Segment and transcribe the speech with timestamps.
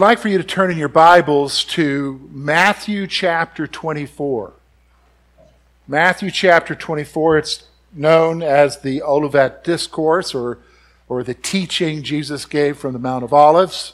[0.00, 4.54] I'd like for you to turn in your Bibles to Matthew chapter 24.
[5.86, 10.56] Matthew chapter 24, it's known as the Olivet Discourse or,
[11.06, 13.92] or the teaching Jesus gave from the Mount of Olives.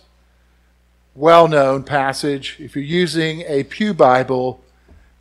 [1.17, 2.55] Well known passage.
[2.61, 4.63] If you're using a Pew Bible,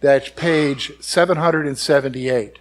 [0.02, 2.60] that's page 778.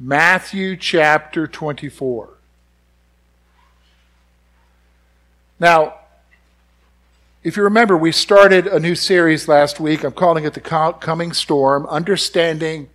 [0.00, 2.30] Matthew chapter 24.
[5.60, 5.97] Now,
[7.48, 10.04] if you remember, we started a new series last week.
[10.04, 12.90] I'm calling it The Coming Storm Understanding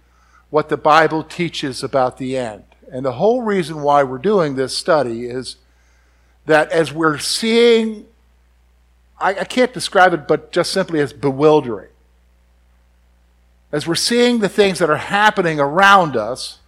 [0.52, 2.64] What the Bible Teaches About the End.
[2.92, 5.56] And the whole reason why we're doing this study is
[6.46, 8.06] that as we're seeing,
[9.20, 11.90] I, I can't describe it, but just simply as bewildering.
[13.72, 16.60] As we're seeing the things that are happening around us,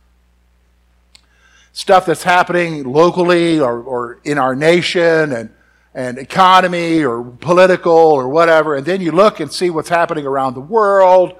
[1.72, 5.52] stuff that's happening locally or, or in our nation and
[5.96, 10.54] and economy or political or whatever, and then you look and see what's happening around
[10.54, 11.34] the world,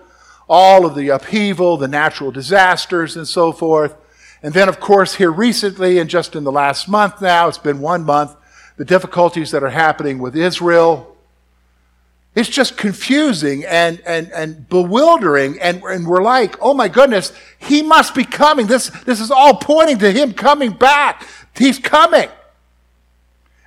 [0.48, 3.96] all of the upheaval, the natural disasters, and so forth.
[4.42, 7.82] And then, of course, here recently, and just in the last month now, it's been
[7.82, 8.34] one month,
[8.78, 11.18] the difficulties that are happening with Israel.
[12.34, 15.60] It's just confusing and, and, and bewildering.
[15.60, 18.68] And, and we're like, oh my goodness, he must be coming.
[18.68, 21.28] This, this is all pointing to him coming back.
[21.58, 22.30] He's coming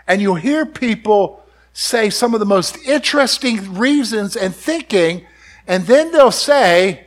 [0.09, 5.25] and you'll hear people say some of the most interesting reasons and thinking,
[5.69, 7.07] and then they'll say,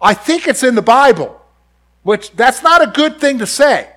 [0.00, 1.40] I think it's in the Bible,
[2.02, 3.90] which that's not a good thing to say.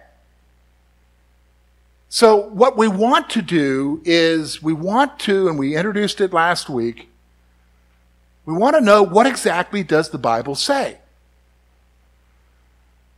[2.09, 6.69] So, what we want to do is we want to, and we introduced it last
[6.69, 7.07] week,
[8.45, 10.97] we want to know what exactly does the Bible say?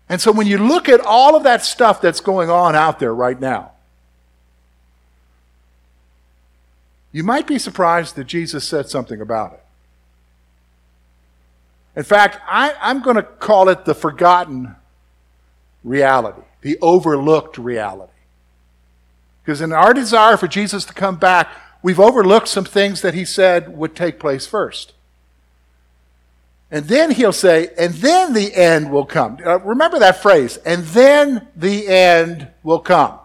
[0.10, 3.16] And so when you look at all of that stuff that's going on out there
[3.16, 3.73] right now,
[7.14, 9.64] you might be surprised that Jesus said something about it.
[11.96, 14.76] In fact, I, am going to call it the forgotten
[15.84, 18.12] reality, the overlooked reality.
[19.44, 21.50] Because in our desire for Jesus to come back,
[21.84, 24.94] we've overlooked some things that he said would take place first.
[26.72, 29.38] And then he'll say, and then the end will come.
[29.46, 33.20] Uh, remember that phrase, and then the end will come.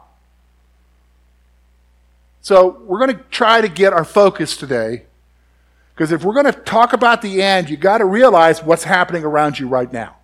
[2.49, 5.03] So we're going to try to get our focus today.
[5.95, 9.23] Because if we're going to talk about the end, you've got to realize what's happening
[9.23, 10.17] around you right now.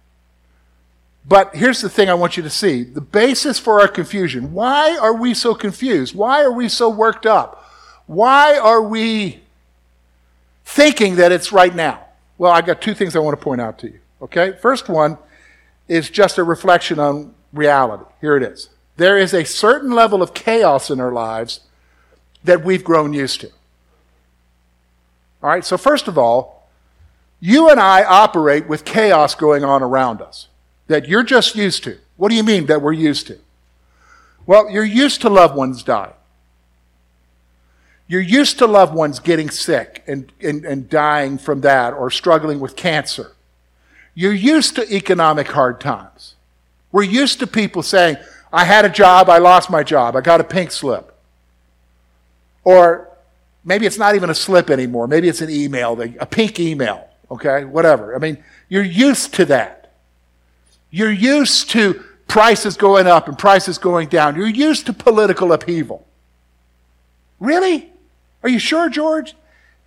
[1.28, 4.54] But here's the thing I want you to see the basis for our confusion.
[4.54, 6.14] Why are we so confused?
[6.14, 7.62] Why are we so worked up?
[8.06, 9.40] Why are we
[10.64, 12.06] thinking that it's right now?
[12.38, 14.00] Well, I've got two things I want to point out to you.
[14.22, 14.52] Okay?
[14.62, 15.18] First one
[15.88, 18.04] is just a reflection on reality.
[18.22, 18.70] Here it is.
[18.96, 21.60] There is a certain level of chaos in our lives
[22.44, 23.48] that we've grown used to.
[25.42, 26.68] All right, so first of all,
[27.40, 30.48] you and I operate with chaos going on around us
[30.86, 31.98] that you're just used to.
[32.16, 33.38] What do you mean that we're used to?
[34.46, 36.12] Well, you're used to loved ones dying.
[38.06, 42.60] You're used to loved ones getting sick and, and, and dying from that or struggling
[42.60, 43.32] with cancer.
[44.14, 46.34] You're used to economic hard times.
[46.92, 48.16] We're used to people saying,
[48.52, 51.13] I had a job, I lost my job, I got a pink slip.
[52.64, 53.10] Or
[53.64, 55.06] maybe it's not even a slip anymore.
[55.06, 57.64] Maybe it's an email, a pink email, okay?
[57.64, 58.14] Whatever.
[58.14, 59.92] I mean, you're used to that.
[60.90, 64.36] You're used to prices going up and prices going down.
[64.36, 66.06] You're used to political upheaval.
[67.38, 67.92] Really?
[68.42, 69.34] Are you sure, George?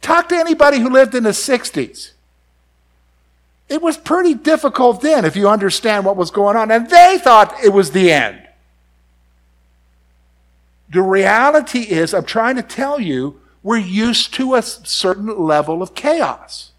[0.01, 2.11] Talk to anybody who lived in the 60s.
[3.69, 6.71] It was pretty difficult then if you understand what was going on.
[6.71, 8.46] And they thought it was the end.
[10.89, 15.93] The reality is, I'm trying to tell you, we're used to a certain level of
[15.93, 16.71] chaos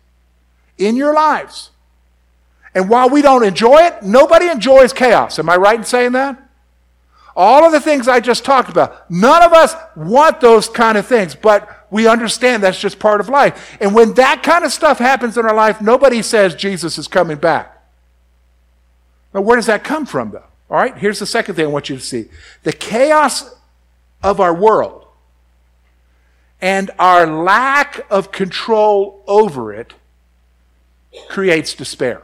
[0.79, 1.71] in your lives.
[2.75, 5.39] And while we don't enjoy it, nobody enjoys chaos.
[5.39, 6.43] Am I right in saying that?
[7.37, 11.07] All of the things I just talked about, none of us want those kind of
[11.07, 13.77] things, but we understand that's just part of life.
[13.81, 17.37] And when that kind of stuff happens in our life, nobody says Jesus is coming
[17.37, 17.75] back.
[19.33, 20.45] Now, where does that come from, though?
[20.71, 22.27] All right, here's the second thing I want you to see
[22.63, 23.55] the chaos
[24.23, 25.07] of our world
[26.61, 29.95] and our lack of control over it
[31.29, 32.23] creates despair.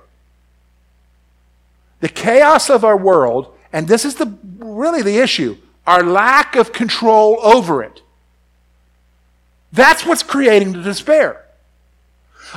[2.01, 5.57] The chaos of our world, and this is the, really the issue,
[5.87, 8.03] our lack of control over it.
[9.73, 11.45] That's what's creating the despair.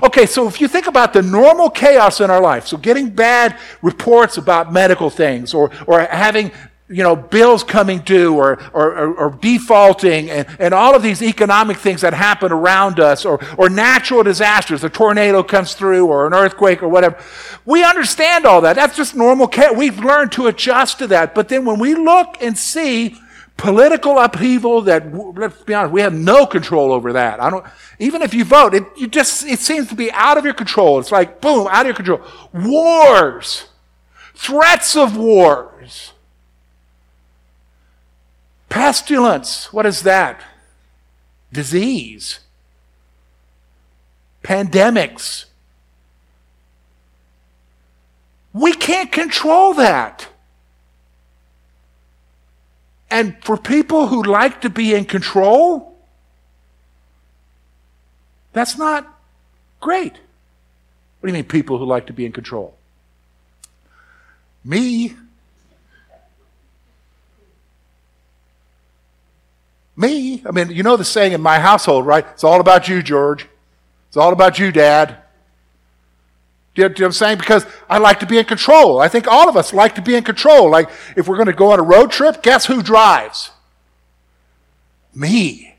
[0.04, 3.58] Okay, so if you think about the normal chaos in our life, so getting bad
[3.82, 6.52] reports about medical things or, or having
[6.90, 11.76] you know, bills coming due or, or, or, defaulting and, and all of these economic
[11.76, 16.34] things that happen around us or, or natural disasters, a tornado comes through or an
[16.34, 17.18] earthquake or whatever.
[17.66, 18.78] We understand all that.
[18.78, 19.52] That's just normal.
[19.76, 21.36] We've learned to adjust to that.
[21.36, 23.18] But then when we look and see
[23.58, 27.42] political upheaval that, let's be honest, we have no control over that.
[27.42, 27.66] I don't,
[28.00, 31.00] even if you vote, it, you just, it seems to be out of your control.
[31.00, 32.22] It's like, boom, out of your control.
[32.54, 33.68] Wars.
[34.36, 36.14] Threats of wars
[38.70, 40.42] Pestilence, what is that?
[41.52, 42.40] Disease.
[44.44, 45.46] Pandemics.
[48.54, 50.28] We can't control that.
[53.10, 55.96] And for people who like to be in control,
[58.54, 59.08] that's not
[59.80, 60.14] great.
[61.20, 62.76] What do you mean, people who like to be in control?
[64.64, 65.16] Me,
[69.98, 70.44] Me?
[70.46, 72.26] I mean, you know the saying in my household, right?
[72.32, 73.48] It's all about you, George.
[74.08, 75.18] It's all about you, Dad.
[76.76, 77.40] Do you, know what I'm saying?
[77.40, 79.02] Because I like to be in control.
[79.02, 80.70] I think all of us like to be in control.
[80.70, 83.50] Like, if we're going to go on a road trip, guess who drives?
[85.16, 85.76] Me.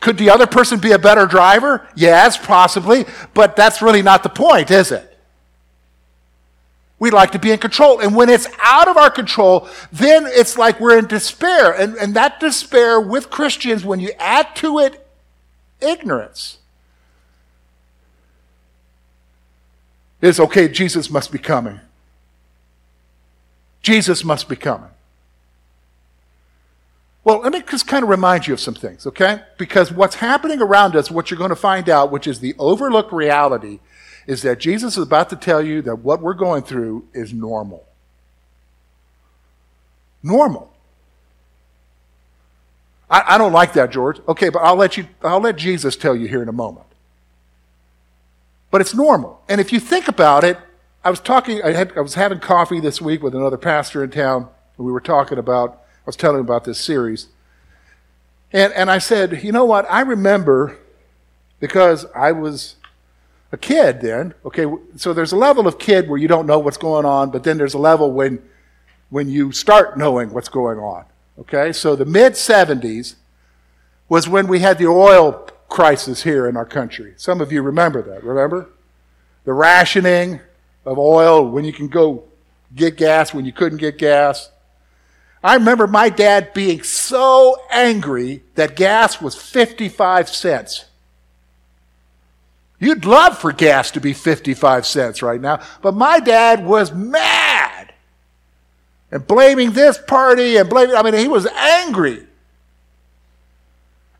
[0.00, 1.88] Could the other person be a better driver?
[1.96, 5.09] Yes, possibly, but that's really not the point, is it?
[7.00, 7.98] We like to be in control.
[7.98, 11.72] And when it's out of our control, then it's like we're in despair.
[11.72, 15.04] And, and that despair with Christians, when you add to it
[15.80, 16.58] ignorance,
[20.20, 21.80] is okay, Jesus must be coming.
[23.80, 24.90] Jesus must be coming.
[27.24, 29.42] Well, let me just kind of remind you of some things, okay?
[29.56, 33.12] Because what's happening around us, what you're going to find out, which is the overlooked
[33.12, 33.80] reality,
[34.30, 37.84] is that Jesus is about to tell you that what we're going through is normal.
[40.22, 40.72] Normal.
[43.10, 44.20] I, I don't like that, George.
[44.28, 46.86] Okay, but I'll let you I'll let Jesus tell you here in a moment.
[48.70, 49.42] But it's normal.
[49.48, 50.56] And if you think about it,
[51.02, 54.10] I was talking, I, had, I was having coffee this week with another pastor in
[54.10, 57.26] town, and we were talking about, I was telling him about this series.
[58.52, 59.90] And, and I said, you know what?
[59.90, 60.78] I remember
[61.58, 62.76] because I was
[63.52, 64.66] a kid then, okay,
[64.96, 67.58] so there's a level of kid where you don't know what's going on, but then
[67.58, 68.42] there's a level when,
[69.08, 71.04] when you start knowing what's going on,
[71.38, 71.72] okay?
[71.72, 73.16] So the mid 70s
[74.08, 77.14] was when we had the oil crisis here in our country.
[77.16, 78.70] Some of you remember that, remember?
[79.44, 80.40] The rationing
[80.84, 82.24] of oil, when you can go
[82.74, 84.50] get gas when you couldn't get gas.
[85.42, 90.84] I remember my dad being so angry that gas was 55 cents.
[92.80, 97.92] You'd love for gas to be 55 cents right now, but my dad was mad
[99.10, 102.26] and blaming this party and blaming, I mean, he was angry.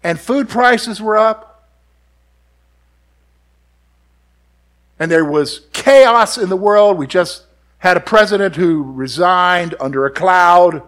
[0.03, 1.69] And food prices were up.
[4.99, 6.99] And there was chaos in the world.
[6.99, 7.45] We just
[7.79, 10.83] had a president who resigned under a cloud,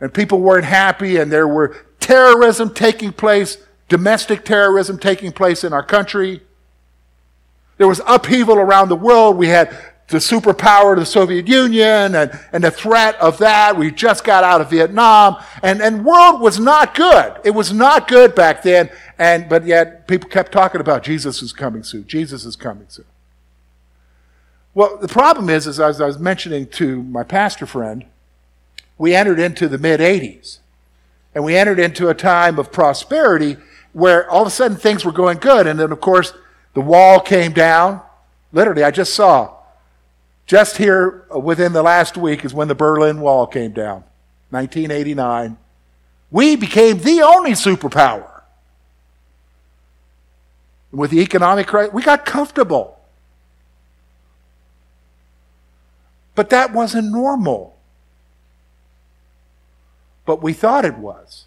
[0.00, 3.58] and people weren't happy, and there were terrorism taking place,
[3.88, 6.40] domestic terrorism taking place in our country.
[7.78, 9.36] There was upheaval around the world.
[9.36, 9.76] We had
[10.08, 13.76] the superpower of the Soviet Union and, and the threat of that.
[13.76, 15.36] We just got out of Vietnam.
[15.62, 17.36] And, and world was not good.
[17.44, 18.88] It was not good back then.
[19.18, 22.06] And, but yet people kept talking about Jesus is coming soon.
[22.06, 23.06] Jesus is coming soon.
[24.74, 28.04] Well, the problem is, is as I was mentioning to my pastor friend,
[28.98, 30.58] we entered into the mid 80s.
[31.34, 33.56] And we entered into a time of prosperity
[33.92, 35.66] where all of a sudden things were going good.
[35.66, 36.32] And then, of course,
[36.76, 38.02] the wall came down.
[38.52, 39.54] Literally, I just saw.
[40.44, 44.04] Just here uh, within the last week is when the Berlin Wall came down,
[44.50, 45.56] 1989.
[46.30, 48.42] We became the only superpower.
[50.92, 53.00] With the economic crisis, we got comfortable.
[56.34, 57.74] But that wasn't normal.
[60.26, 61.46] But we thought it was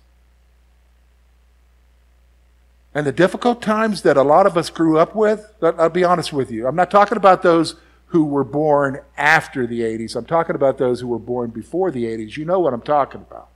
[2.99, 6.33] and the difficult times that a lot of us grew up with, I'll be honest
[6.33, 6.67] with you.
[6.67, 7.75] I'm not talking about those
[8.07, 10.17] who were born after the 80s.
[10.17, 12.35] I'm talking about those who were born before the 80s.
[12.35, 13.47] You know what I'm talking about.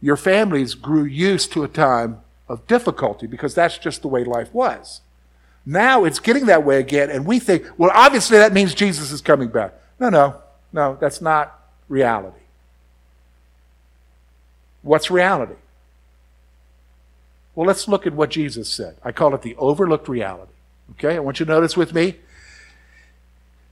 [0.00, 4.52] Your families grew used to a time of difficulty because that's just the way life
[4.52, 5.02] was.
[5.64, 9.20] Now it's getting that way again, and we think, well, obviously that means Jesus is
[9.20, 9.72] coming back.
[10.00, 10.42] No, no,
[10.72, 12.40] no, that's not reality.
[14.82, 15.54] What's reality?
[17.60, 18.96] Well, let's look at what Jesus said.
[19.04, 20.54] I call it the overlooked reality.
[20.92, 22.16] Okay, I want you to notice with me.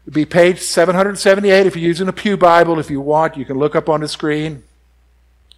[0.04, 2.78] It'd be page 778 if you're using a Pew Bible.
[2.78, 4.64] If you want, you can look up on the screen.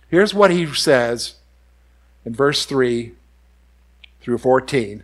[0.09, 1.39] Here's what he says
[2.25, 3.15] in verse 3
[4.21, 5.03] through 14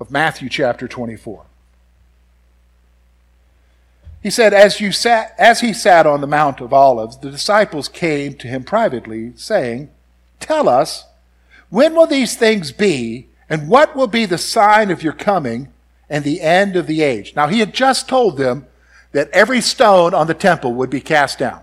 [0.00, 1.44] of Matthew chapter 24.
[4.20, 7.88] He said, as, you sat, as he sat on the Mount of Olives, the disciples
[7.88, 9.90] came to him privately, saying,
[10.40, 11.04] Tell us,
[11.70, 15.72] when will these things be, and what will be the sign of your coming
[16.08, 17.34] and the end of the age?
[17.34, 18.66] Now, he had just told them
[19.12, 21.62] that every stone on the temple would be cast down.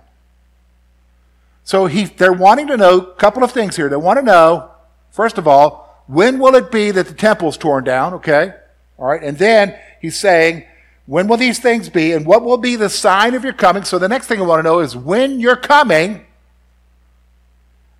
[1.63, 3.89] So he, they're wanting to know a couple of things here.
[3.89, 4.71] They want to know,
[5.11, 8.13] first of all, when will it be that the temple's torn down?
[8.15, 8.53] Okay.
[8.97, 9.23] All right.
[9.23, 10.65] And then he's saying,
[11.05, 12.13] when will these things be?
[12.13, 13.83] And what will be the sign of your coming?
[13.83, 16.25] So the next thing I want to know is when you're coming.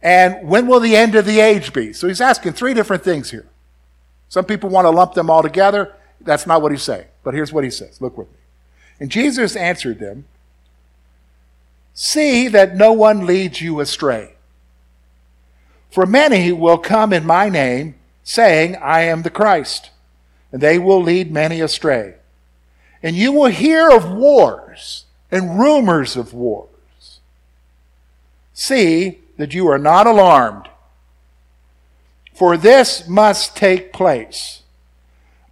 [0.02, 1.94] And when will the end of the age be?
[1.94, 3.48] So he's asking three different things here.
[4.30, 5.94] Some people want to lump them all together.
[6.20, 7.06] That's not what he's saying.
[7.24, 8.02] But here's what he says.
[8.02, 8.38] Look with me.
[9.00, 10.26] And Jesus answered them
[11.94, 14.36] See that no one leads you astray.
[15.90, 19.90] For many will come in my name, saying, I am the Christ,
[20.52, 22.16] and they will lead many astray.
[23.04, 27.20] And you will hear of wars and rumors of wars.
[28.54, 30.70] See that you are not alarmed,
[32.32, 34.62] for this must take place.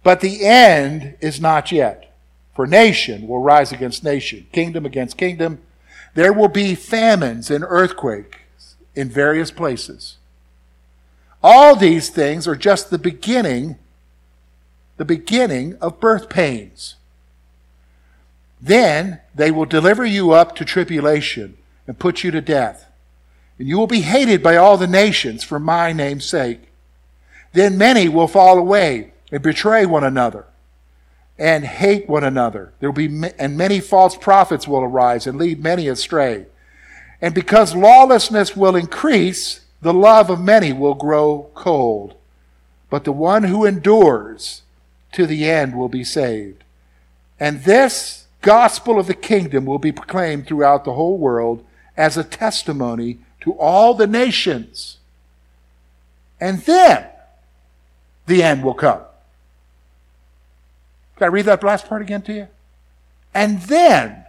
[0.04, 2.14] But the end is not yet.
[2.54, 5.58] For nation will rise against nation, kingdom against kingdom.
[6.14, 10.18] There will be famines and earthquakes in various places.
[11.42, 13.76] All these things are just the beginning,
[14.98, 16.94] the beginning of birth pains.
[18.62, 21.56] Then they will deliver you up to tribulation
[21.88, 22.86] and put you to death.
[23.60, 26.72] And you will be hated by all the nations for my name's sake.
[27.52, 30.46] Then many will fall away and betray one another
[31.38, 32.72] and hate one another.
[32.80, 36.46] There will be and many false prophets will arise and lead many astray.
[37.20, 42.14] And because lawlessness will increase, the love of many will grow cold.
[42.88, 44.62] But the one who endures
[45.12, 46.64] to the end will be saved.
[47.38, 51.62] And this gospel of the kingdom will be proclaimed throughout the whole world
[51.94, 54.98] as a testimony to all the nations.
[56.40, 57.06] And then
[58.26, 59.00] the end will come.
[61.16, 62.48] Can I read that last part again to you?
[63.34, 64.24] And then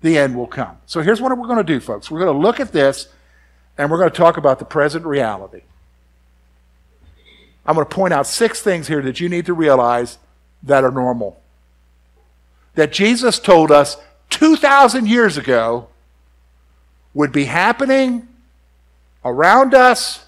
[0.00, 0.76] the end will come.
[0.86, 2.10] So here's what we're going to do, folks.
[2.10, 3.08] We're going to look at this
[3.76, 5.62] and we're going to talk about the present reality.
[7.66, 10.18] I'm going to point out six things here that you need to realize
[10.62, 11.40] that are normal
[12.80, 13.96] that Jesus told us
[14.30, 15.88] 2,000 years ago
[17.14, 18.28] would be happening
[19.24, 20.26] around us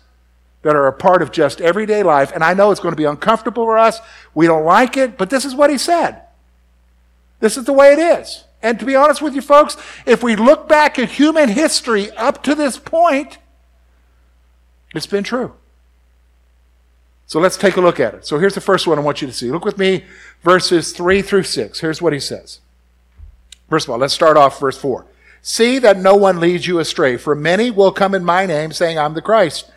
[0.62, 2.32] that are a part of just everyday life.
[2.32, 4.00] And I know it's going to be uncomfortable for us.
[4.34, 6.22] We don't like it, but this is what he said.
[7.40, 8.44] This is the way it is.
[8.62, 12.44] And to be honest with you, folks, if we look back at human history up
[12.44, 13.38] to this point,
[14.94, 15.52] it's been true.
[17.26, 18.26] So let's take a look at it.
[18.26, 19.50] So here's the first one I want you to see.
[19.50, 20.04] Look with me,
[20.42, 21.80] verses 3 through 6.
[21.80, 22.60] Here's what he says.
[23.68, 25.06] First of all, let's start off verse 4.
[25.42, 28.96] See that no one leads you astray, for many will come in my name, saying,
[28.96, 29.68] I'm the Christ,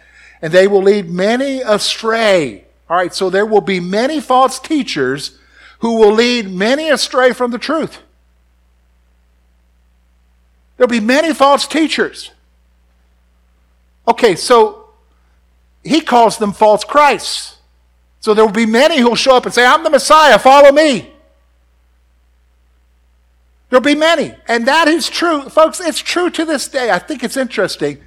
[0.42, 2.66] and they will lead many astray.
[2.88, 5.40] All right, so there will be many false teachers
[5.80, 8.00] who will lead many astray from the truth.
[10.78, 12.32] There'll be many false teachers.
[14.08, 14.90] Okay, so
[15.84, 17.58] he calls them false Christs.
[18.20, 20.72] So there will be many who will show up and say, I'm the Messiah, follow
[20.72, 21.15] me.
[23.70, 24.36] There'll be many.
[24.48, 25.50] And that is true.
[25.50, 26.92] Folks, it's true to this day.
[26.92, 28.00] I think it's interesting.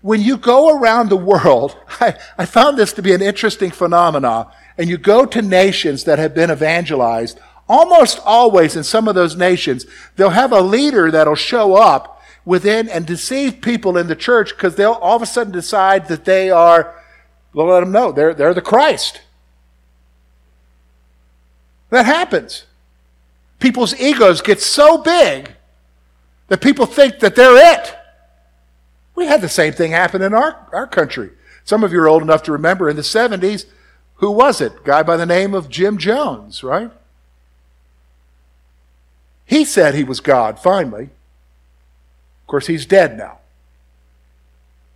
[0.00, 4.50] When you go around the world, I, I found this to be an interesting phenomenon,
[4.76, 7.38] and you go to nations that have been evangelized,
[7.68, 12.88] almost always in some of those nations, they'll have a leader that'll show up within
[12.88, 16.50] and deceive people in the church because they'll all of a sudden decide that they
[16.50, 16.96] are
[17.54, 19.20] They'll let them know they're, they're the Christ.
[21.90, 22.64] That happens.
[23.62, 25.52] People's egos get so big
[26.48, 27.96] that people think that they're it.
[29.14, 31.30] We had the same thing happen in our, our country.
[31.62, 33.66] Some of you are old enough to remember in the 70s,
[34.16, 34.82] who was it?
[34.82, 36.90] Guy by the name of Jim Jones, right?
[39.44, 41.04] He said he was God finally.
[41.04, 43.38] Of course, he's dead now.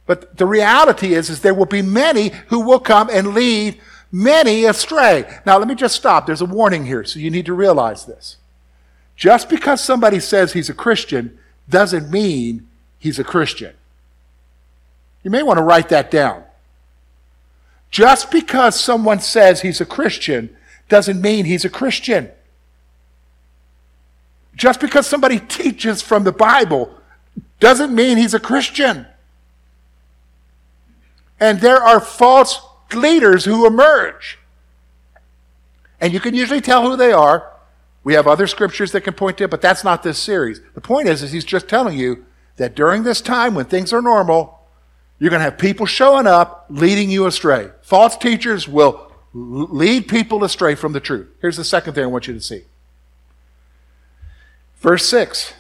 [0.07, 3.81] But the reality is, is there will be many who will come and lead
[4.11, 5.25] many astray.
[5.47, 6.27] Now, let me just stop.
[6.27, 8.39] There's a warning here, so you need to realize this.
[9.17, 12.69] Just because somebody says he's a Christian doesn't mean
[12.99, 13.75] he's a Christian.
[15.23, 16.45] You may want to write that down.
[17.91, 20.55] Just because someone says he's a Christian
[20.89, 22.31] doesn't mean he's a Christian.
[24.55, 26.95] Just because somebody teaches from the Bible
[27.59, 29.07] doesn't mean he's a Christian.
[31.41, 32.61] And there are false
[32.95, 34.39] leaders who emerge.
[36.01, 37.51] And you can usually tell who they are.
[38.07, 40.61] We have other scriptures that can point to it, but that's not this series.
[40.77, 44.01] The point is, is he's just telling you that during this time when things are
[44.01, 44.61] normal,
[45.19, 47.71] you're going to have people showing up leading you astray.
[47.83, 51.27] False teachers will lead people astray from the truth.
[51.41, 52.63] Here's the second thing I want you to see.
[54.77, 55.55] Verse 6.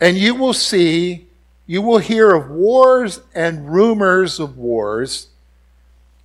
[0.00, 1.28] And you will see,
[1.68, 5.28] you will hear of wars and rumors of wars.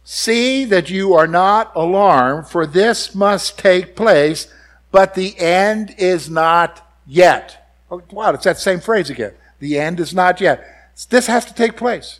[0.08, 4.48] See that you are not alarmed, for this must take place,
[4.92, 7.74] but the end is not yet.
[7.90, 9.34] Oh, wow, it's that same phrase again.
[9.58, 10.64] The end is not yet.
[11.10, 12.20] This has to take place.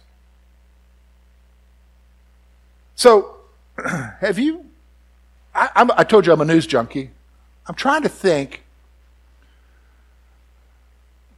[2.96, 3.36] So,
[4.20, 4.66] have you?
[5.54, 7.12] I, I, told you I'm a news junkie.
[7.68, 8.64] I'm trying to think.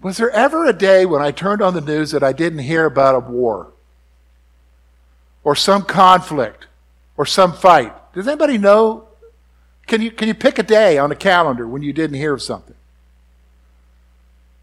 [0.01, 2.85] Was there ever a day when I turned on the news that I didn't hear
[2.85, 3.73] about a war?
[5.47, 6.67] Or some conflict?
[7.15, 7.93] Or some fight?
[8.13, 9.07] Does anybody know?
[9.85, 12.41] Can you, can you pick a day on a calendar when you didn't hear of
[12.41, 12.75] something?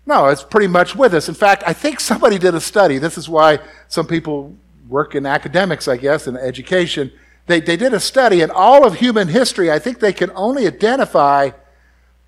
[0.04, 1.26] No, it's pretty much with us.
[1.26, 2.98] In fact, I think somebody did a study.
[2.98, 4.54] This is why some people
[4.86, 7.10] work in academics, I guess, in education.
[7.46, 10.66] They, they did a study, in all of human history, I think they can only
[10.66, 11.52] identify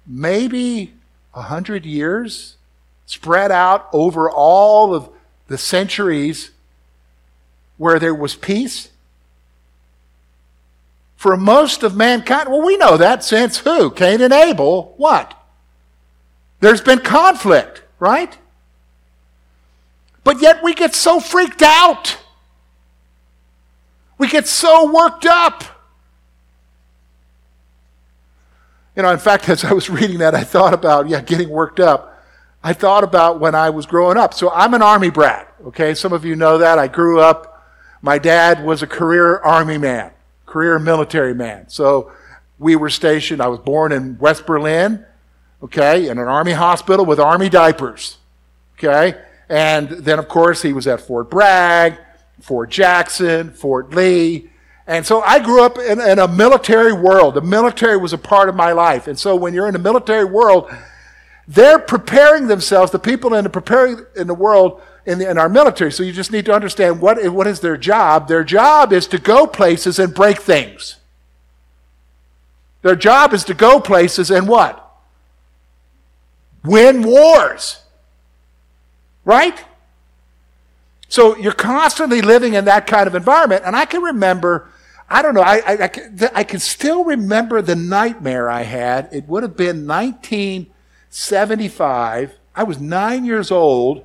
[0.06, 0.94] maybe
[1.32, 2.56] 100 years
[3.04, 5.10] spread out over all of
[5.46, 6.52] the centuries
[7.76, 8.88] where there was peace.
[11.16, 13.90] For most of mankind, well, we know that since who?
[13.90, 15.34] Cain and Abel, what?
[16.60, 18.36] There's been conflict, right?
[20.24, 22.18] But yet we get so freaked out.
[24.18, 25.64] We get so worked up.
[28.96, 31.80] You know, in fact, as I was reading that, I thought about, yeah, getting worked
[31.80, 32.12] up.
[32.64, 34.34] I thought about when I was growing up.
[34.34, 35.94] So I'm an Army brat, okay?
[35.94, 36.78] Some of you know that.
[36.78, 37.55] I grew up,
[38.02, 40.10] my dad was a career Army man,
[40.46, 41.68] career military man.
[41.68, 42.12] So
[42.58, 45.04] we were stationed, I was born in West Berlin
[45.62, 48.18] okay, in an Army hospital with Army diapers,
[48.78, 49.20] okay?
[49.48, 51.98] And then, of course, he was at Fort Bragg,
[52.40, 54.50] Fort Jackson, Fort Lee.
[54.86, 57.34] And so I grew up in, in, a military world.
[57.34, 59.08] The military was a part of my life.
[59.08, 60.70] And so when you're in the military world,
[61.48, 65.48] they're preparing themselves, the people in the preparing in the world in, the, in our
[65.48, 65.92] military.
[65.92, 68.28] So you just need to understand what, what is their job.
[68.28, 70.96] Their job is to go places and break things.
[72.82, 74.86] Their job is to go places and what?
[76.66, 77.80] win wars.
[79.24, 79.64] Right?
[81.08, 83.62] So you're constantly living in that kind of environment.
[83.64, 84.68] And I can remember,
[85.08, 89.08] I don't know, I, I, I, can, I can still remember the nightmare I had.
[89.12, 92.32] It would have been 1975.
[92.54, 94.04] I was nine years old.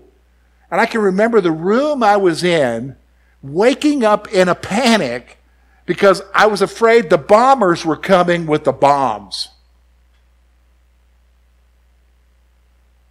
[0.71, 2.95] And I can remember the room I was in,
[3.43, 5.37] waking up in a panic
[5.85, 9.49] because I was afraid the bombers were coming with the bombs.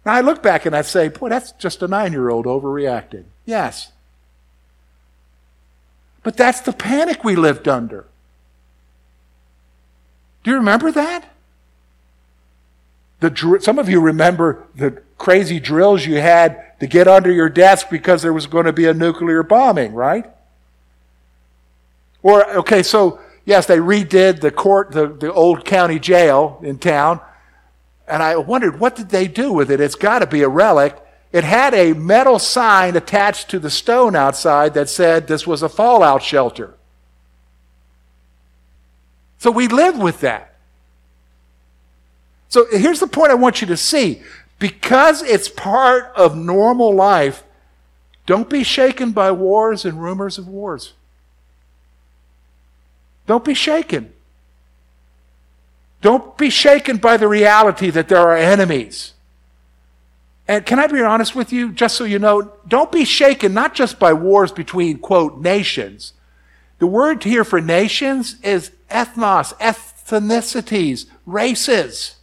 [0.03, 3.25] Now I look back and I say, boy, that's just a nine year old overreacting.
[3.45, 3.91] Yes.
[6.23, 8.07] But that's the panic we lived under.
[10.43, 11.29] Do you remember that?
[13.19, 17.91] The, some of you remember the crazy drills you had to get under your desk
[17.91, 20.25] because there was going to be a nuclear bombing, right?
[22.23, 27.19] Or, okay, so yes, they redid the court, the, the old county jail in town
[28.07, 29.79] and I wondered, what did they do with it?
[29.79, 30.97] It's got to be a relic.
[31.31, 35.69] It had a metal sign attached to the stone outside that said this was a
[35.69, 36.73] fallout shelter.
[39.37, 40.55] So we live with that.
[42.49, 44.23] So here's the point I want you to see.
[44.61, 47.43] Because it's part of normal life,
[48.27, 50.93] don't be shaken by wars and rumors of wars.
[53.25, 54.13] Don't be shaken.
[56.03, 59.13] Don't be shaken by the reality that there are enemies.
[60.47, 63.73] And can I be honest with you, just so you know, don't be shaken not
[63.73, 66.13] just by wars between, quote, nations.
[66.77, 72.17] The word here for nations is ethnos, ethnicities, races.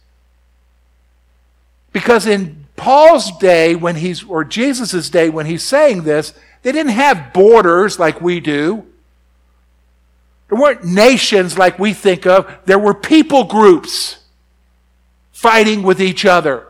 [1.91, 6.91] Because in Paul's day, when he's, or Jesus' day, when he's saying this, they didn't
[6.91, 8.85] have borders like we do.
[10.49, 14.17] There weren't nations like we think of, there were people groups
[15.31, 16.67] fighting with each other.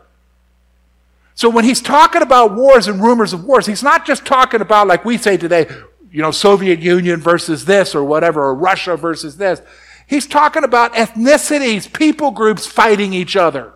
[1.34, 4.88] So when he's talking about wars and rumors of wars, he's not just talking about,
[4.88, 5.67] like we say today,
[6.12, 9.62] you know, Soviet Union versus this or whatever, or Russia versus this.
[10.05, 13.73] He's talking about ethnicities, people groups fighting each other.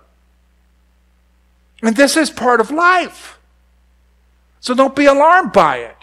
[1.83, 3.37] And this is part of life.
[4.61, 5.97] So don't be alarmed by it.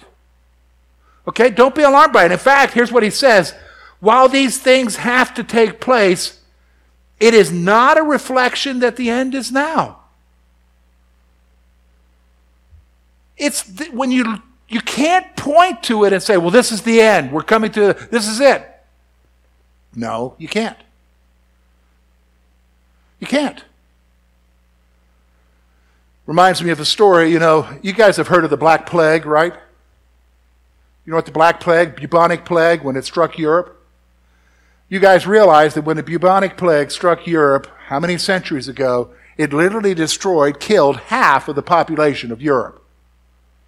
[1.26, 1.48] Okay?
[1.50, 2.32] Don't be alarmed by it.
[2.32, 3.54] In fact, here's what he says
[4.00, 6.40] while these things have to take place,
[7.18, 10.00] it is not a reflection that the end is now.
[13.36, 17.00] It's th- when you you can't point to it and say, "Well, this is the
[17.00, 17.32] end.
[17.32, 18.66] We're coming to this is it."
[19.94, 20.76] No, you can't.
[23.18, 23.64] You can't.
[26.30, 29.26] Reminds me of a story, you know, you guys have heard of the Black Plague,
[29.26, 29.52] right?
[31.04, 33.76] You know what the Black Plague, bubonic plague, when it struck Europe?
[34.88, 39.52] You guys realize that when the bubonic plague struck Europe, how many centuries ago, it
[39.52, 42.80] literally destroyed, killed half of the population of Europe.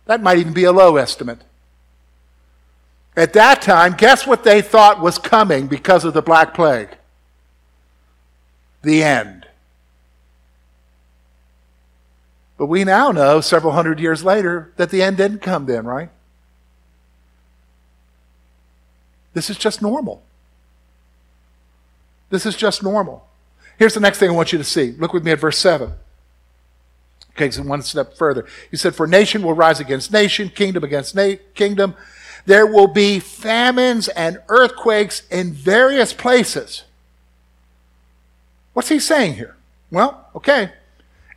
[0.06, 1.40] That might even be a low estimate.
[3.16, 6.96] At that time, guess what they thought was coming because of the Black Plague?
[8.82, 9.41] The end.
[12.62, 16.10] But we now know, several hundred years later, that the end didn't come then, right?
[19.34, 20.22] This is just normal.
[22.30, 23.26] This is just normal.
[23.80, 24.92] Here's the next thing I want you to see.
[24.92, 25.92] Look with me at verse 7.
[27.30, 28.46] Okay, so one step further.
[28.70, 31.96] He said, For nation will rise against nation, kingdom against na- kingdom.
[32.46, 36.84] There will be famines and earthquakes in various places.
[38.72, 39.56] What's he saying here?
[39.90, 40.70] Well, okay.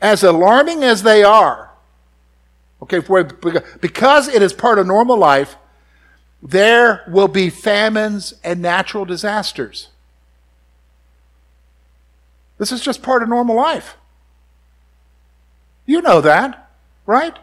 [0.01, 1.71] As alarming as they are,
[2.81, 2.99] okay,
[3.81, 5.55] because it is part of normal life,
[6.41, 9.89] there will be famines and natural disasters.
[12.57, 13.95] This is just part of normal life.
[15.85, 16.69] You know that,
[17.05, 17.37] right?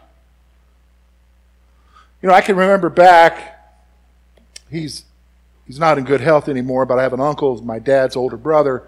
[2.21, 3.53] You know, I can remember back
[4.69, 5.05] he's
[5.67, 8.83] he's not in good health anymore, but I have an uncle, my dad's older brother.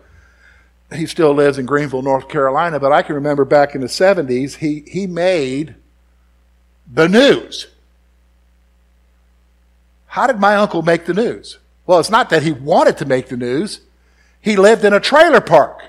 [0.95, 4.55] He still lives in Greenville, North Carolina, but I can remember back in the 70s,
[4.55, 5.75] he, he made
[6.91, 7.67] the news.
[10.07, 11.57] How did my uncle make the news?
[11.85, 13.81] Well, it's not that he wanted to make the news.
[14.41, 15.83] He lived in a trailer park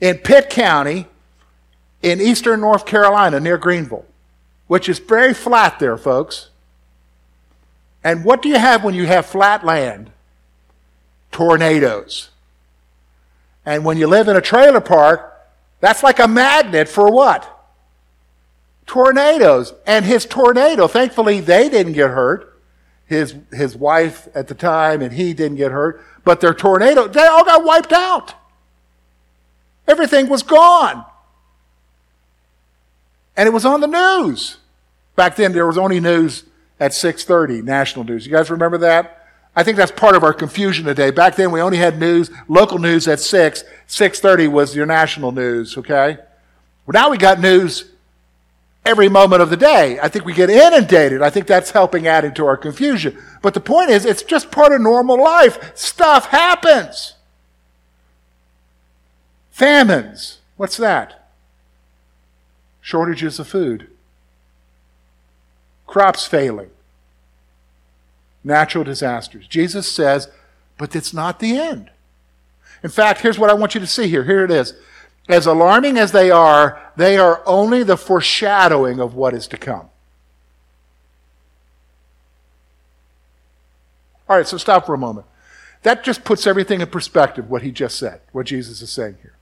[0.00, 1.06] in Pitt County
[2.02, 4.04] in eastern North Carolina near Greenville,
[4.66, 6.50] which is very flat there, folks.
[8.02, 10.10] And what do you have when you have flat land?
[11.32, 12.28] Tornadoes.
[13.66, 15.32] And when you live in a trailer park,
[15.80, 17.50] that's like a magnet for what?
[18.86, 19.72] Tornadoes.
[19.86, 22.50] And his tornado, thankfully, they didn't get hurt.
[23.06, 26.02] His, his wife at the time and he didn't get hurt.
[26.24, 28.34] But their tornado, they all got wiped out.
[29.86, 31.04] Everything was gone.
[33.36, 34.58] And it was on the news.
[35.16, 36.44] Back then, there was only news
[36.80, 38.26] at 6:30 national news.
[38.26, 39.23] You guys remember that?
[39.56, 41.10] I think that's part of our confusion today.
[41.10, 43.64] Back then we only had news, local news at 6.
[43.86, 46.18] 6:30 was your national news, okay?
[46.86, 47.84] Well, now we got news
[48.84, 49.98] every moment of the day.
[50.00, 51.22] I think we get inundated.
[51.22, 53.16] I think that's helping add into our confusion.
[53.42, 55.76] But the point is, it's just part of normal life.
[55.76, 57.14] Stuff happens.
[59.50, 60.38] Famines.
[60.56, 61.28] What's that?
[62.80, 63.88] Shortages of food
[65.86, 66.70] crops failing,
[68.44, 69.46] natural disasters.
[69.48, 70.28] Jesus says,
[70.78, 71.90] but it's not the end.
[72.82, 74.24] In fact, here's what I want you to see here.
[74.24, 74.74] Here it is.
[75.28, 79.88] As alarming as they are, they are only the foreshadowing of what is to come.
[84.28, 85.26] All right, so stop for a moment.
[85.82, 89.36] That just puts everything in perspective, what he just said, what Jesus is saying here.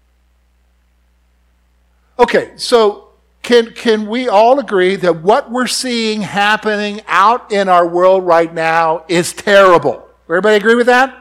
[2.18, 3.08] Okay, so
[3.42, 8.52] can, can we all agree that what we're seeing happening out in our world right
[8.52, 10.06] now is terrible?
[10.26, 11.18] Everybody agree with that?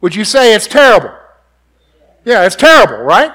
[0.00, 1.12] Would you say it's terrible?
[2.24, 3.32] Yeah, it's terrible, right?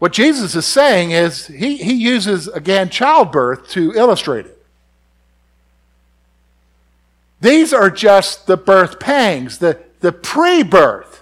[0.00, 4.54] What Jesus is saying is he, he uses, again, childbirth to illustrate it.
[7.40, 11.17] These are just the birth pangs, the, the pre birth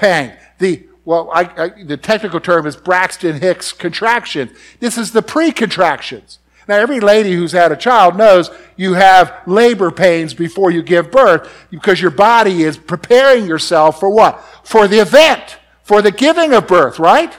[0.00, 0.32] pang.
[0.58, 4.50] The well, I, I, the technical term is Braxton Hicks contraction.
[4.80, 6.38] This is the pre-contractions.
[6.68, 11.10] Now, every lady who's had a child knows you have labor pains before you give
[11.10, 14.40] birth because your body is preparing yourself for what?
[14.62, 17.34] For the event, for the giving of birth, right?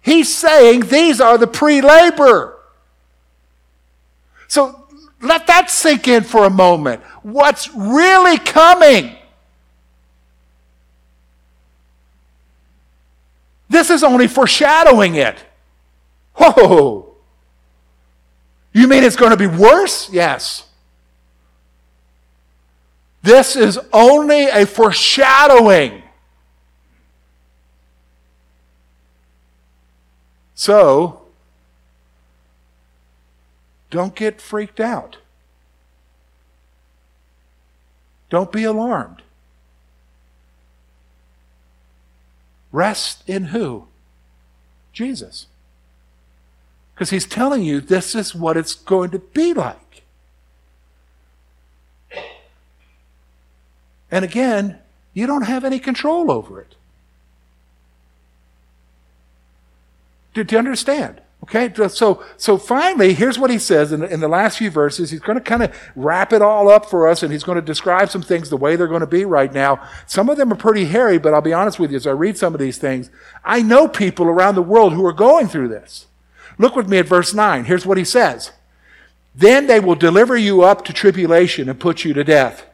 [0.00, 2.58] He's saying these are the pre labor.
[4.48, 4.86] So
[5.20, 7.02] let that sink in for a moment.
[7.22, 9.16] What's really coming?
[13.68, 15.44] This is only foreshadowing it.
[16.36, 17.14] Whoa!
[18.72, 20.10] You mean it's going to be worse?
[20.10, 20.64] Yes.
[23.22, 26.02] This is only a foreshadowing.
[30.54, 31.22] So,
[33.90, 35.18] don't get freaked out.
[38.28, 39.22] Don't be alarmed.
[42.74, 43.86] Rest in who?
[44.92, 45.46] Jesus.
[46.92, 50.02] Because he's telling you this is what it's going to be like.
[54.10, 54.80] And again,
[55.12, 56.74] you don't have any control over it.
[60.34, 61.20] Do, do you understand?
[61.44, 65.10] Okay, so so finally, here's what he says in, in the last few verses.
[65.10, 67.62] He's going to kind of wrap it all up for us, and he's going to
[67.62, 69.86] describe some things the way they're going to be right now.
[70.06, 72.38] Some of them are pretty hairy, but I'll be honest with you, as I read
[72.38, 73.10] some of these things,
[73.44, 76.06] I know people around the world who are going through this.
[76.56, 77.66] Look with me at verse 9.
[77.66, 78.52] Here's what he says
[79.34, 82.64] Then they will deliver you up to tribulation and put you to death.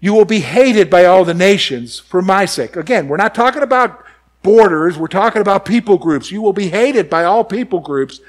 [0.00, 2.76] You will be hated by all the nations for my sake.
[2.76, 4.01] Again, we're not talking about
[4.42, 4.98] borders.
[4.98, 6.30] We're talking about people groups.
[6.30, 8.20] You will be hated by all people groups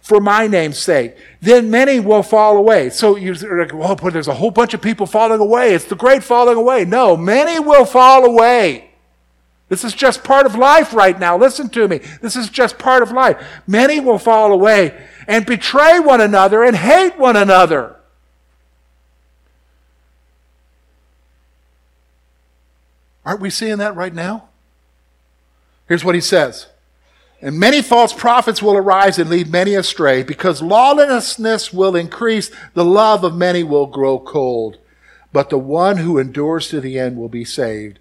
[0.00, 1.16] for my name's sake.
[1.40, 2.90] Then many will fall away.
[2.90, 5.74] So you're like, well, but there's a whole bunch of people falling away.
[5.74, 6.84] It's the great falling away.
[6.84, 8.90] No, many will fall away.
[9.68, 11.38] This is just part of life right now.
[11.38, 11.98] Listen to me.
[12.20, 13.40] This is just part of life.
[13.68, 17.96] Many will fall away and betray one another and hate one another.
[23.24, 24.49] Aren't we seeing that right now?
[25.90, 26.68] Here's what he says.
[27.42, 32.84] And many false prophets will arise and lead many astray, because lawlessness will increase, the
[32.84, 34.78] love of many will grow cold.
[35.32, 37.98] But the one who endures to the end will be saved.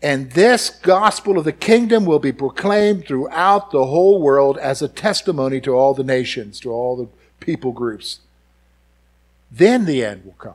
[0.00, 4.88] And this gospel of the kingdom will be proclaimed throughout the whole world as a
[4.88, 7.08] testimony to all the nations, to all the
[7.40, 8.20] people groups.
[9.50, 10.54] Then the end will come.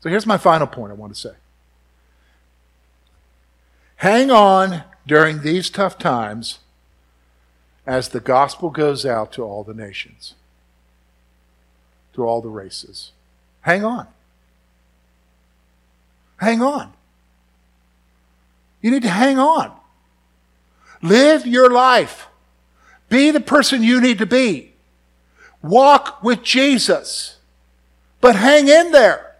[0.00, 1.34] So here's my final point I want to say.
[3.96, 6.58] Hang on during these tough times
[7.86, 10.34] as the gospel goes out to all the nations,
[12.14, 13.12] to all the races.
[13.60, 14.08] Hang on.
[16.38, 16.92] Hang on.
[18.82, 19.72] You need to hang on.
[21.02, 22.26] Live your life.
[23.08, 24.72] Be the person you need to be.
[25.62, 27.36] Walk with Jesus.
[28.20, 29.36] But hang in there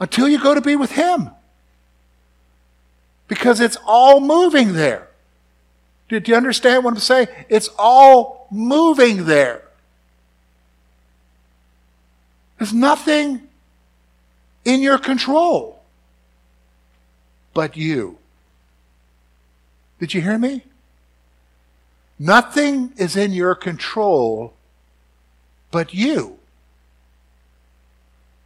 [0.00, 1.30] until you go to be with Him
[3.34, 5.08] because it's all moving there.
[6.08, 7.26] Do, you understand what I'm saying?
[7.48, 9.62] It's all moving there.
[12.58, 13.48] There's nothing
[14.64, 15.82] in your control
[17.54, 18.18] but you.
[19.98, 20.62] Did you hear me?
[22.20, 24.54] Nothing is in your control
[25.72, 26.38] but you.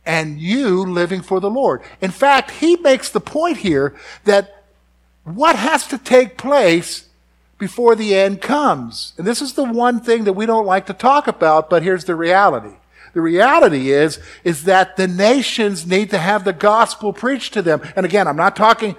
[0.07, 1.83] And you living for the Lord.
[2.01, 4.57] In fact, he makes the point here that
[5.36, 7.08] what has to take place
[7.58, 9.12] before the end comes?
[9.18, 12.04] And this is the one thing that we don't like to talk about, but here's
[12.04, 12.76] the reality.
[13.14, 17.82] The reality is, is that the nations need to have the gospel preached to them.
[17.96, 18.96] And again, I'm not talking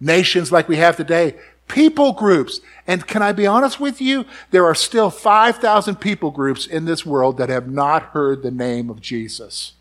[0.00, 1.34] nations like we have today,
[1.66, 2.60] people groups.
[2.86, 4.26] And can I be honest with you?
[4.50, 8.90] There are still 5,000 people groups in this world that have not heard the name
[8.90, 9.72] of Jesus.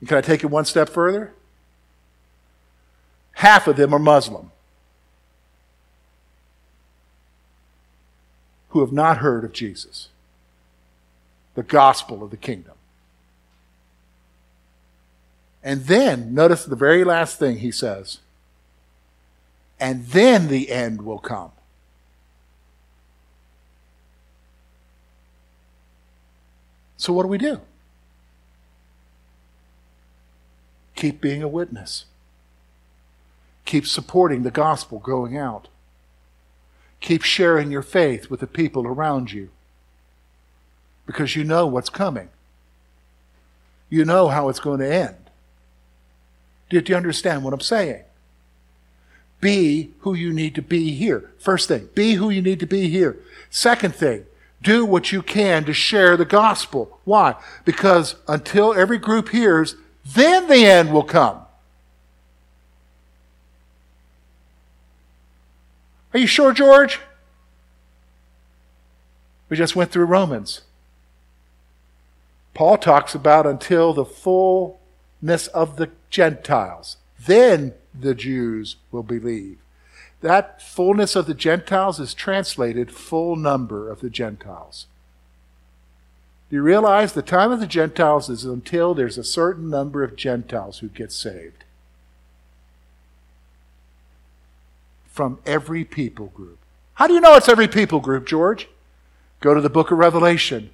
[0.00, 1.32] And can I take it one step further?
[3.32, 4.50] Half of them are Muslim
[8.70, 10.08] who have not heard of Jesus,
[11.54, 12.74] the gospel of the kingdom.
[15.62, 18.20] And then, notice the very last thing he says,
[19.78, 21.52] and then the end will come.
[26.96, 27.60] So, what do we do?
[31.00, 32.04] Keep being a witness.
[33.64, 35.68] Keep supporting the gospel going out.
[37.00, 39.48] Keep sharing your faith with the people around you
[41.06, 42.28] because you know what's coming.
[43.88, 45.16] You know how it's going to end.
[46.68, 48.04] Did you understand what I'm saying?
[49.40, 51.32] Be who you need to be here.
[51.38, 53.16] First thing, be who you need to be here.
[53.48, 54.26] Second thing,
[54.62, 57.00] do what you can to share the gospel.
[57.04, 57.36] Why?
[57.64, 59.76] Because until every group hears
[60.14, 61.42] then the end will come.
[66.12, 66.98] Are you sure, George?
[69.48, 70.62] We just went through Romans.
[72.54, 76.96] Paul talks about until the fullness of the Gentiles.
[77.24, 79.58] Then the Jews will believe.
[80.20, 84.86] that fullness of the Gentiles is translated full number of the Gentiles.
[86.50, 90.16] Do you realize the time of the Gentiles is until there's a certain number of
[90.16, 91.62] Gentiles who get saved?
[95.06, 96.58] From every people group.
[96.94, 98.68] How do you know it's every people group, George?
[99.38, 100.70] Go to the book of Revelation.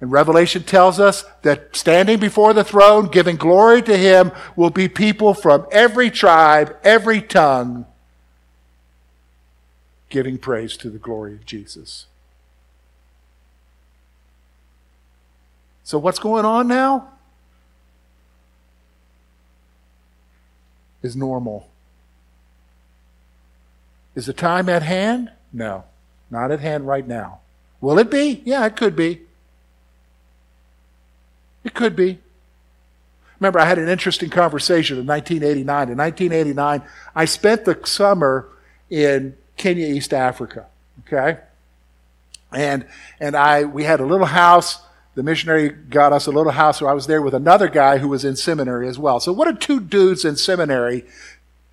[0.00, 4.88] And Revelation tells us that standing before the throne, giving glory to him, will be
[4.88, 7.86] people from every tribe, every tongue,
[10.10, 12.06] giving praise to the glory of Jesus.
[15.84, 17.08] So, what's going on now?
[21.02, 21.68] Is normal.
[24.14, 25.32] Is the time at hand?
[25.52, 25.84] No,
[26.30, 27.40] not at hand right now.
[27.80, 28.42] Will it be?
[28.44, 29.22] Yeah, it could be.
[31.64, 32.18] It could be.
[33.40, 35.88] Remember, I had an interesting conversation in 1989.
[35.88, 36.82] In 1989,
[37.14, 38.48] I spent the summer
[38.88, 40.66] in Kenya, East Africa.
[41.00, 41.40] Okay?
[42.52, 42.86] And,
[43.18, 44.80] and I, we had a little house.
[45.14, 48.08] The missionary got us a little house, so I was there with another guy who
[48.08, 49.20] was in seminary as well.
[49.20, 51.04] So, what do two dudes in seminary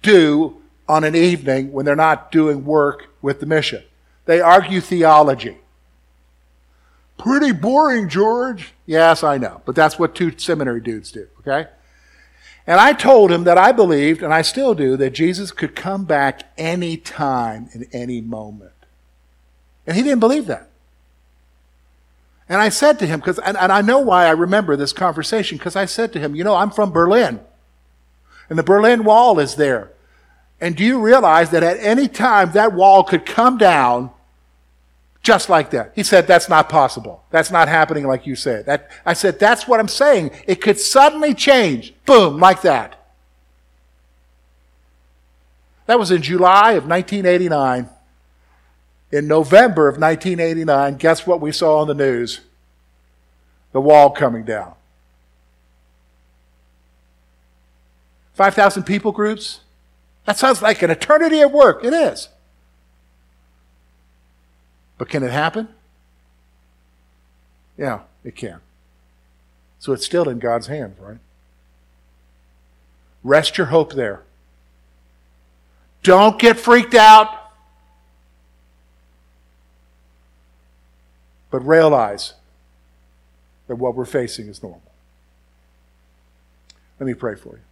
[0.01, 3.83] do on an evening when they're not doing work with the mission?
[4.25, 5.57] They argue theology.
[7.17, 8.73] Pretty boring, George.
[8.85, 9.61] Yes, I know.
[9.65, 11.69] But that's what two seminary dudes do, okay?
[12.65, 16.05] And I told him that I believed, and I still do, that Jesus could come
[16.05, 18.71] back any time in any moment.
[19.87, 20.68] And he didn't believe that.
[22.49, 25.57] And I said to him, because, and, and I know why I remember this conversation,
[25.57, 27.39] because I said to him, you know, I'm from Berlin.
[28.49, 29.91] And the Berlin Wall is there.
[30.59, 34.09] And do you realize that at any time that wall could come down
[35.21, 35.91] just like that.
[35.95, 37.23] He said, That's not possible.
[37.29, 38.65] That's not happening like you said.
[38.65, 40.31] That, I said, That's what I'm saying.
[40.47, 41.93] It could suddenly change.
[42.05, 42.95] Boom, like that.
[45.87, 47.89] That was in July of 1989.
[49.11, 52.41] In November of 1989, guess what we saw on the news?
[53.71, 54.73] The wall coming down.
[58.33, 59.61] 5,000 people groups?
[60.25, 61.83] That sounds like an eternity of work.
[61.83, 62.29] It is.
[64.97, 65.69] But can it happen?
[67.77, 68.59] Yeah, it can.
[69.79, 71.17] So it's still in God's hands, right?
[73.23, 74.23] Rest your hope there.
[76.03, 77.38] Don't get freaked out.
[81.51, 82.33] But realize
[83.67, 84.81] that what we're facing is normal.
[86.99, 87.68] Let me pray for you.